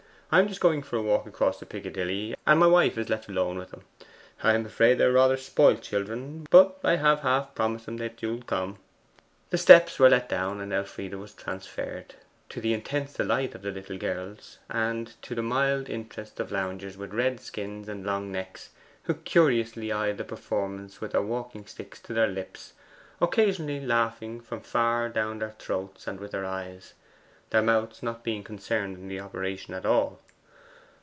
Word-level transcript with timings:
I 0.33 0.39
am 0.39 0.47
just 0.47 0.61
going 0.61 0.81
to 0.81 1.01
walk 1.01 1.27
across 1.27 1.55
into 1.55 1.65
Piccadilly, 1.65 2.35
and 2.47 2.57
my 2.57 2.65
wife 2.65 2.97
is 2.97 3.09
left 3.09 3.27
alone 3.27 3.57
with 3.57 3.71
them. 3.71 3.81
I 4.41 4.53
am 4.53 4.65
afraid 4.65 4.93
they 4.97 5.03
are 5.03 5.11
rather 5.11 5.35
spoilt 5.35 5.81
children; 5.81 6.47
but 6.49 6.79
I 6.85 6.95
have 6.95 7.19
half 7.19 7.53
promised 7.53 7.85
them 7.85 7.99
you 8.01 8.11
shall 8.37 8.41
come.' 8.43 8.77
The 9.49 9.57
steps 9.57 9.99
were 9.99 10.09
let 10.09 10.29
down, 10.29 10.61
and 10.61 10.71
Elfride 10.71 11.15
was 11.15 11.33
transferred 11.33 12.15
to 12.47 12.61
the 12.61 12.73
intense 12.73 13.11
delight 13.13 13.55
of 13.55 13.61
the 13.61 13.71
little 13.71 13.97
girls, 13.97 14.57
and 14.69 15.21
to 15.23 15.35
the 15.35 15.43
mild 15.43 15.89
interest 15.89 16.39
of 16.39 16.49
loungers 16.49 16.95
with 16.95 17.13
red 17.13 17.41
skins 17.41 17.89
and 17.89 18.05
long 18.05 18.31
necks, 18.31 18.69
who 19.03 19.15
cursorily 19.15 19.91
eyed 19.91 20.17
the 20.17 20.23
performance 20.23 21.01
with 21.01 21.11
their 21.11 21.21
walking 21.21 21.65
sticks 21.65 21.99
to 22.03 22.13
their 22.13 22.29
lips, 22.29 22.71
occasionally 23.19 23.85
laughing 23.85 24.39
from 24.39 24.61
far 24.61 25.09
down 25.09 25.39
their 25.39 25.55
throats 25.59 26.07
and 26.07 26.21
with 26.21 26.31
their 26.31 26.45
eyes, 26.45 26.93
their 27.49 27.61
mouths 27.61 28.01
not 28.01 28.23
being 28.23 28.41
concerned 28.45 28.95
in 28.95 29.09
the 29.09 29.19
operation 29.19 29.73
at 29.73 29.85
all. 29.85 30.17